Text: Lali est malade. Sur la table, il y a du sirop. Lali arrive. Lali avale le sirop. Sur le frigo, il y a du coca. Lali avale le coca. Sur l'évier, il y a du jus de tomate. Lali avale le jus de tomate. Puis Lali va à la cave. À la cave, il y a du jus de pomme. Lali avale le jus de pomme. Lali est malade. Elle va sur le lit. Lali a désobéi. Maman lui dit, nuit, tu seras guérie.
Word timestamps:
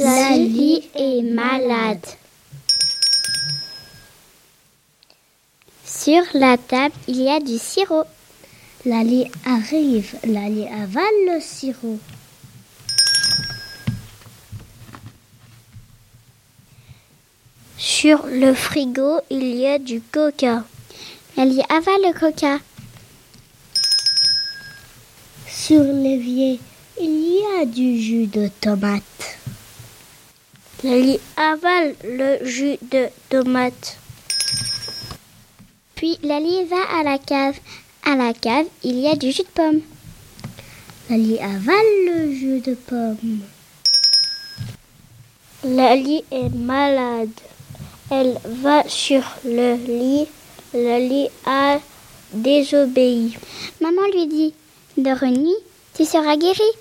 Lali 0.00 0.88
est 0.94 1.20
malade. 1.20 2.06
Sur 5.84 6.22
la 6.32 6.56
table, 6.56 6.94
il 7.06 7.20
y 7.20 7.28
a 7.28 7.38
du 7.38 7.58
sirop. 7.58 8.04
Lali 8.86 9.30
arrive. 9.44 10.14
Lali 10.24 10.66
avale 10.68 11.04
le 11.26 11.40
sirop. 11.42 11.98
Sur 17.76 18.24
le 18.26 18.54
frigo, 18.54 19.20
il 19.28 19.54
y 19.54 19.66
a 19.66 19.78
du 19.78 20.00
coca. 20.00 20.64
Lali 21.36 21.60
avale 21.68 22.00
le 22.04 22.18
coca. 22.18 22.58
Sur 25.46 25.82
l'évier, 25.82 26.58
il 26.98 27.34
y 27.34 27.60
a 27.60 27.66
du 27.66 28.00
jus 28.00 28.28
de 28.28 28.48
tomate. 28.62 29.39
Lali 30.82 31.20
avale 31.36 31.94
le 32.04 32.42
jus 32.42 32.78
de 32.90 33.08
tomate. 33.28 33.98
Puis 35.94 36.18
Lali 36.22 36.64
va 36.64 36.98
à 36.98 37.02
la 37.02 37.18
cave. 37.18 37.58
À 38.02 38.16
la 38.16 38.32
cave, 38.32 38.64
il 38.82 38.98
y 38.98 39.06
a 39.06 39.14
du 39.14 39.30
jus 39.30 39.42
de 39.42 39.48
pomme. 39.54 39.80
Lali 41.10 41.38
avale 41.38 42.06
le 42.06 42.32
jus 42.32 42.60
de 42.60 42.72
pomme. 42.74 43.40
Lali 45.64 46.24
est 46.30 46.48
malade. 46.48 47.28
Elle 48.10 48.38
va 48.62 48.82
sur 48.88 49.22
le 49.44 49.74
lit. 49.74 50.28
Lali 50.72 51.28
a 51.44 51.78
désobéi. 52.32 53.36
Maman 53.82 54.06
lui 54.14 54.26
dit, 54.28 54.54
nuit, 54.96 55.56
tu 55.94 56.06
seras 56.06 56.38
guérie. 56.38 56.74